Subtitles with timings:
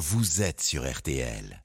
[0.00, 1.62] vous êtes sur RTL.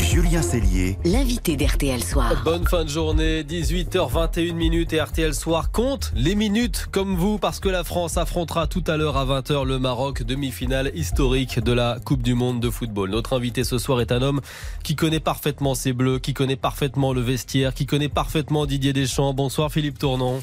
[0.00, 2.42] Julien Cellier, l'invité d'RTL Soir.
[2.44, 7.60] Bonne fin de journée, 18h21 minutes et RTL Soir compte les minutes comme vous parce
[7.60, 11.98] que la France affrontera tout à l'heure à 20h le Maroc, demi-finale historique de la
[12.04, 13.10] Coupe du Monde de football.
[13.10, 14.40] Notre invité ce soir est un homme
[14.82, 19.32] qui connaît parfaitement ses bleus, qui connaît parfaitement le vestiaire, qui connaît parfaitement Didier Deschamps.
[19.32, 20.42] Bonsoir Philippe Tournon.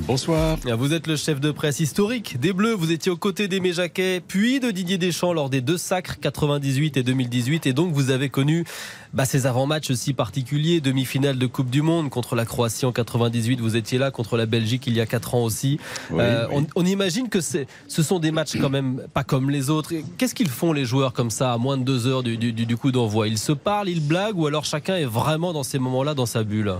[0.00, 0.58] Bonsoir.
[0.78, 2.74] Vous êtes le chef de presse historique des Bleus.
[2.74, 6.96] Vous étiez aux côtés d'Aimé Jacquet, puis de Didier Deschamps lors des deux sacres 98
[6.96, 7.66] et 2018.
[7.66, 8.64] Et donc, vous avez connu
[9.12, 10.80] bah, ces avant-matchs si particuliers.
[10.80, 13.60] Demi-finale de Coupe du Monde contre la Croatie en 98.
[13.60, 15.78] Vous étiez là contre la Belgique il y a 4 ans aussi.
[16.12, 19.92] Euh, on, imagine que ce sont des matchs quand même pas comme les autres.
[20.16, 22.92] Qu'est-ce qu'ils font les joueurs comme ça à moins de deux heures du, du coup
[22.92, 23.28] d'envoi?
[23.28, 26.44] Ils se parlent, ils blaguent ou alors chacun est vraiment dans ces moments-là dans sa
[26.44, 26.72] bulle?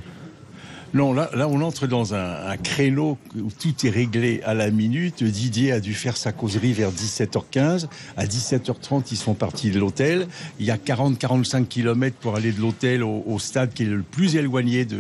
[0.95, 5.23] Non, là, là, on entre dans un, créneau où tout est réglé à la minute.
[5.23, 7.89] Didier a dû faire sa causerie vers 17h15.
[8.17, 10.27] À 17h30, ils sont partis de l'hôtel.
[10.59, 14.37] Il y a 40-45 km pour aller de l'hôtel au, stade qui est le plus
[14.37, 14.99] éloigné de,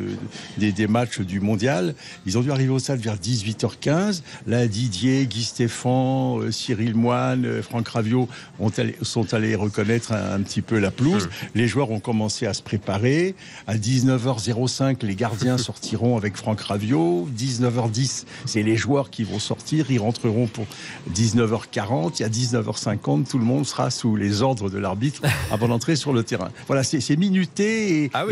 [0.58, 1.94] des, matchs du mondial.
[2.26, 4.22] Ils ont dû arriver au stade vers 18h15.
[4.46, 8.28] Là, Didier, Guy Stéphane, euh, Cyril Moine, euh, Franck Ravio
[8.60, 8.70] ont
[9.02, 11.26] sont allés reconnaître un, petit peu la pelouse.
[11.26, 11.46] Mmh.
[11.54, 13.34] Les joueurs ont commencé à se préparer.
[13.66, 17.28] À 19h05, les gardiens sortent sortiront avec Franck Ravio.
[17.36, 19.86] 19h10, c'est les joueurs qui vont sortir.
[19.90, 20.66] Ils rentreront pour
[21.14, 22.20] 19h40.
[22.20, 26.12] Et à 19h50, tout le monde sera sous les ordres de l'arbitre avant d'entrer sur
[26.12, 26.50] le terrain.
[26.66, 28.24] Voilà, c'est minuté et, ah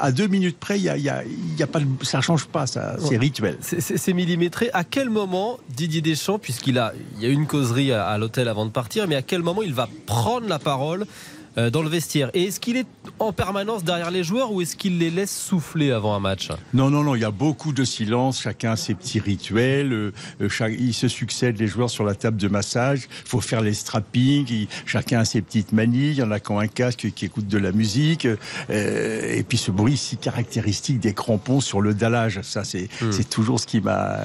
[0.00, 3.58] à, deux minutes près, y a, y a, pas, ça change pas, ça, c'est rituel.
[3.60, 4.70] C'est millimétré.
[4.72, 8.66] À quel moment Didier Deschamps, puisqu'il a, il y a une causerie à l'hôtel avant
[8.66, 11.06] de partir, mais à quel moment il va prendre la parole
[11.56, 12.30] dans le vestiaire.
[12.34, 12.86] Et est-ce qu'il est
[13.18, 16.90] en permanence derrière les joueurs ou est-ce qu'il les laisse souffler avant un match Non,
[16.90, 20.70] non, non, il y a beaucoup de silence, chacun a ses petits rituels, euh, euh,
[20.70, 24.66] il se succède les joueurs sur la table de massage, il faut faire les strappings,
[24.86, 27.48] chacun a ses petites manies, il y en a qui ont un casque qui écoute
[27.48, 28.26] de la musique,
[28.70, 33.24] et puis ce bruit si caractéristique des crampons sur le dallage, ça c'est hmm.
[33.30, 34.18] toujours ce qui m'a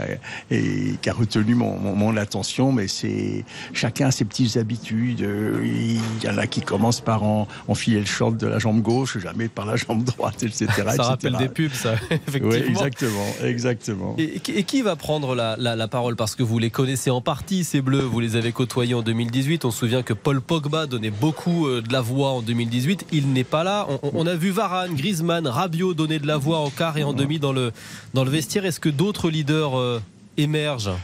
[0.49, 5.27] qui a retenu mon, mon attention, mais c'est chacun a ses petites habitudes,
[5.63, 9.17] il y en a qui commencent par en, enfiler le short de la jambe gauche,
[9.17, 10.67] jamais par la jambe droite, etc.
[10.95, 12.49] ça rappelle des pubs, ça, effectivement.
[12.49, 14.15] Oui, exactement, exactement.
[14.17, 16.15] Et, qui va prendre la, parole?
[16.15, 19.65] Parce que vous les connaissez en partie, ces Bleus, vous les avez côtoyés en 2018.
[19.65, 23.07] On se souvient que Paul Pogba donnait beaucoup euh, de la voix en 2018.
[23.11, 23.87] Il n'est pas là.
[24.01, 27.39] On, a vu Varane, Griezmann, Rabiot donner de la voix en quart et en demi
[27.39, 27.71] dans le,
[28.13, 28.65] dans le vestiaire.
[28.65, 30.01] Est-ce que d'autres leaders euh,
[30.37, 30.97] émergent?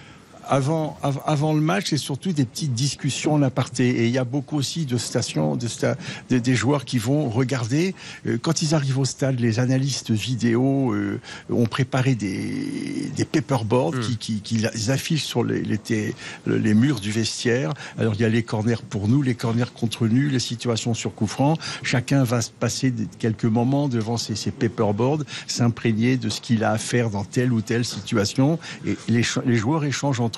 [0.47, 3.89] Avant, avant le match, c'est surtout des petites discussions en aparté.
[3.89, 7.95] Et il y a beaucoup aussi de stations, de, des joueurs qui vont regarder.
[8.27, 13.99] Euh, quand ils arrivent au stade, les analystes vidéo euh, ont préparé des, des paperboards
[14.01, 16.15] qui, qui, qui, affichent sur les, les,
[16.47, 17.73] les, murs du vestiaire.
[17.97, 21.13] Alors il y a les corners pour nous, les corners contre nous, les situations sur
[21.15, 21.57] coup franc.
[21.83, 26.71] Chacun va se passer quelques moments devant ces, ces paperboards, s'imprégner de ce qu'il a
[26.71, 28.59] à faire dans telle ou telle situation.
[28.85, 30.32] Et les, les joueurs échangent entre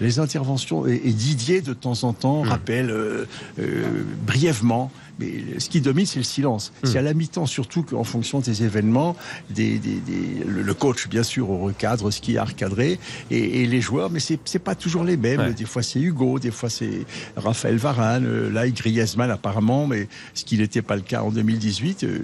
[0.00, 0.86] les interventions.
[0.86, 2.48] Et, Didier, de temps en temps, hmm.
[2.48, 3.26] rappelle euh,
[3.58, 4.90] euh, brièvement
[5.20, 6.72] mais ce qui domine, c'est le silence.
[6.82, 6.86] Hmm.
[6.86, 9.16] C'est à la mi-temps surtout qu'en fonction des événements,
[9.50, 9.80] des,
[10.46, 12.98] le coach, bien sûr, recadre ce qui est à recadrer,
[13.30, 15.52] et, les joueurs, mais c'est pas toujours les mêmes.
[15.52, 17.04] Des fois, c'est Hugo, des fois, c'est
[17.36, 22.04] Raphaël Varane, euh, là, Griezmann, apparemment, mais ce qui n'était pas le cas en 2018,
[22.04, 22.18] euh,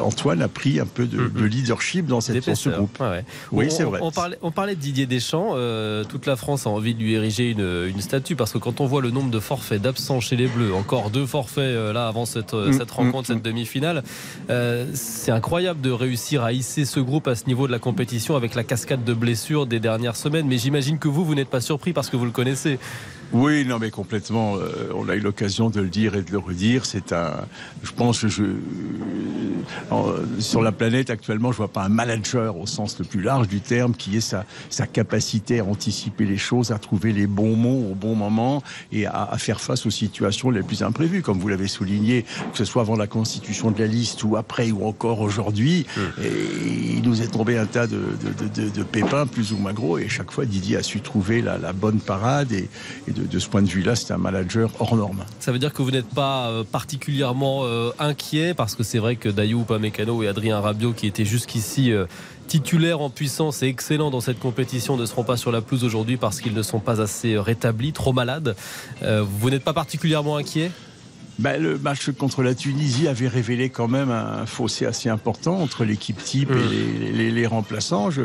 [0.00, 1.46] Antoine a pris un peu de, hmm.
[1.46, 3.02] leadership dans, cette, ce groupe.
[3.50, 3.98] Oui, c'est vrai.
[4.02, 5.50] On parlait, on parlait, de Didier Deschamps.
[5.54, 8.80] Euh, toute la France a envie de lui ériger une, une, statue parce que quand
[8.80, 12.24] on voit le nombre de forfaits d'absents chez les Bleus, encore deux forfaits là avant
[12.36, 13.48] euh, mm, cette, rencontre, mm, cette mm.
[13.48, 14.02] demi-finale.
[14.50, 18.36] Euh, c'est incroyable de réussir à hisser ce groupe à ce niveau de la compétition
[18.36, 20.46] avec la cascade de blessures des dernières semaines.
[20.46, 22.78] Mais j'imagine que vous, vous n'êtes pas surpris parce que vous le connaissez.
[23.32, 24.56] Oui, non, mais complètement.
[24.56, 26.86] Euh, on a eu l'occasion de le dire et de le redire.
[26.86, 27.46] C'est un.
[27.82, 28.44] Je pense que je.
[30.38, 33.60] sur la planète actuellement, je vois pas un manager au sens le plus large du
[33.60, 37.90] terme qui ait sa, sa capacité à anticiper les choses, à trouver les bons mots
[37.90, 41.48] au bon moment et à, à faire face aux situations les plus imprévues, comme vous
[41.48, 45.20] l'avez souligné, que ce soit avant la constitution de la liste ou après ou encore
[45.20, 45.86] aujourd'hui.
[45.96, 46.00] Mmh.
[46.96, 49.98] il nous est tombé un tas de, de, de, de, pépins plus ou moins gros
[49.98, 52.68] et chaque fois Didier a su trouver la, la bonne parade et,
[53.08, 55.24] et de, ce point de vue-là, c'est un manager hors norme.
[55.40, 59.16] Ça veut dire que vous n'êtes pas euh, particulièrement euh, inquiet parce que c'est vrai
[59.16, 62.06] que Dayou Upamecano et Adrien Rabiot, qui étaient jusqu'ici euh,
[62.46, 66.16] titulaires en puissance et excellents dans cette compétition, ne seront pas sur la pelouse aujourd'hui
[66.16, 68.54] parce qu'ils ne sont pas assez rétablis, trop malades.
[69.02, 70.70] vous n'êtes pas particulièrement inquiet?
[71.38, 75.84] Ben, Le match contre la Tunisie avait révélé quand même un fossé assez important entre
[75.84, 77.16] l'équipe type et mmh.
[77.16, 78.10] les, les, remplaçants.
[78.10, 78.22] Je...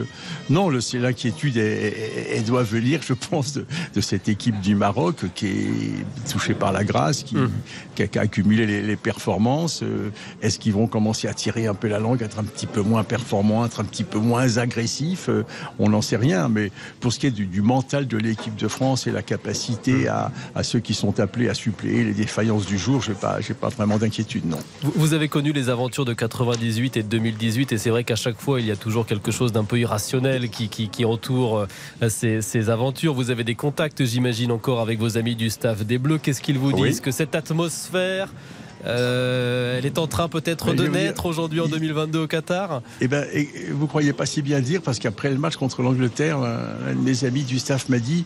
[0.50, 5.48] Non, c'est l'inquiétude, elle, doit venir, je pense, de, de, cette équipe du Maroc qui
[5.48, 7.50] est touchée par la grâce, qui, mmh.
[7.96, 9.84] qui, a, accumulé les, les performances.
[9.84, 10.10] Euh,
[10.42, 13.04] est-ce qu'ils vont commencer à tirer un peu la langue, être un petit peu moins
[13.04, 15.30] performants, être un petit peu moins agressifs?
[15.30, 15.44] Euh,
[15.80, 16.50] On n'en sait rien.
[16.50, 20.06] Mais pour ce qui est du, du mental de l'équipe de France et la capacité
[20.06, 20.08] mmh.
[20.08, 23.40] à, à ceux qui sont appelés à suppléer les défaillances du jour, je n'ai pas,
[23.60, 24.60] pas vraiment d'inquiétude, non.
[24.82, 28.40] Vous avez connu les aventures de 98 et de 2018 et c'est vrai qu'à chaque
[28.40, 31.68] fois, il y a toujours quelque chose d'un peu irrationnel qui, qui, entoure
[32.02, 33.14] euh, ces, aventures.
[33.14, 36.20] Vous avez des contacts, j'imagine, encore avec vos amis du staff des Bleus.
[36.20, 38.30] Qu'est-ce qu'ils vous disent Que cette atmosphère
[38.84, 42.82] euh, elle est en train peut-être de naître aujourd'hui en 2022 au Qatar?
[43.00, 43.28] Eh ben,
[43.70, 47.24] vous croyez pas si bien dire parce qu'après le match contre l'Angleterre, un de mes
[47.24, 48.26] amis du staff m'a dit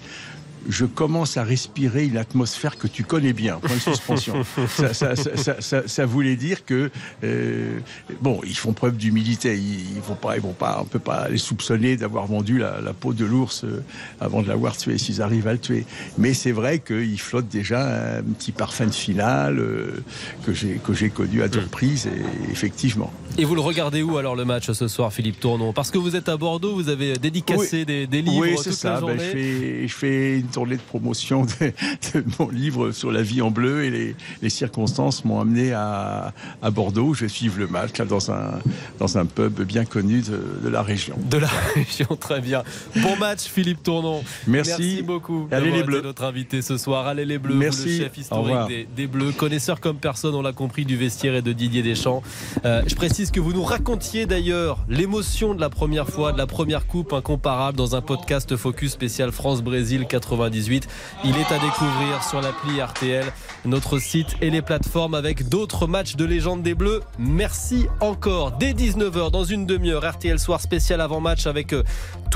[0.67, 3.57] je commence à respirer une atmosphère que tu connais bien.
[3.57, 4.35] Point de suspension.
[5.85, 6.89] ça, voulait dire que
[7.23, 7.79] euh,
[8.21, 9.57] bon, ils font preuve d'humilité.
[9.57, 13.13] Ils, vont pas, ils vont pas, on peut pas les soupçonner d'avoir vendu la, peau
[13.13, 13.83] de l'ours euh,
[14.19, 15.85] avant de l'avoir tué s'ils arrivent à le tuer.
[16.17, 20.03] Mais c'est vrai qu'ils flottent déjà un petit parfum de finale euh,
[20.45, 21.63] que j'ai que j'ai connu à deux hmm.
[21.63, 23.11] reprises et effectivement.
[23.37, 25.73] Et vous le regardez où alors le match ce soir, Philippe Tournon?
[25.73, 28.93] Parce que vous êtes à Bordeaux, vous avez dédicacé des, livres oui, toute ça.
[28.93, 29.17] la ben, journée.
[29.17, 33.51] je, fais, je fais une tournée de promotion de, mon livre sur la vie en
[33.51, 36.33] bleu et les, circonstances m'ont amené à,
[36.71, 37.13] Bordeaux.
[37.13, 38.61] Je vais suivre le match là, dans, un,
[38.97, 41.17] dans un pub bien connu de, la région.
[41.29, 42.63] De la région, très bien.
[42.95, 44.23] Bon match, Philippe Tournon.
[44.47, 45.49] Merci, Merci beaucoup.
[45.51, 46.01] Allez les Bleus.
[46.01, 47.05] notre invité ce soir.
[47.05, 47.55] Allez les Bleus.
[47.55, 47.97] Merci.
[47.97, 51.41] le chef historique des, des, Bleus, connaisseur comme personne, on l'a compris, du vestiaire et
[51.41, 52.23] de Didier Deschamps.
[52.63, 56.47] Euh, je précise que vous nous racontiez d'ailleurs l'émotion de la première fois, de la
[56.47, 60.05] première coupe incomparable dans un podcast Focus spécial France-Brésil
[60.45, 60.87] 98.
[61.23, 63.25] Il est à découvrir sur l'appli RTL,
[63.65, 67.01] notre site et les plateformes avec d'autres matchs de légende des Bleus.
[67.17, 68.51] Merci encore.
[68.51, 71.83] Dès 19h, dans une demi-heure, RTL Soir spécial avant-match avec euh,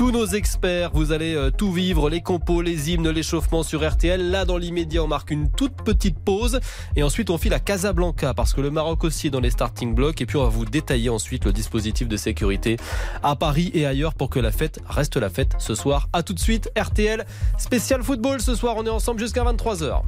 [0.00, 0.92] tous nos experts.
[0.94, 4.30] Vous allez euh, tout vivre, les compos, les hymnes, l'échauffement sur RTL.
[4.30, 6.58] Là, dans l'immédiat, on marque une toute petite pause.
[6.96, 9.94] Et ensuite, on file à Casablanca parce que le Maroc aussi est dans les starting
[9.94, 10.22] blocks.
[10.22, 12.78] Et puis, on va vous détailler ensuite le dispositif de sécurité
[13.22, 16.08] à Paris et ailleurs pour que la fête reste la fête ce soir.
[16.14, 17.26] À tout de suite, RTL
[17.58, 18.76] spécial football ce soir.
[18.78, 20.00] On est ensemble jusqu'à 23h.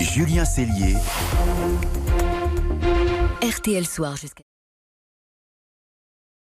[0.00, 0.94] Julien Cellier.
[3.42, 4.44] RTL soir jusqu'à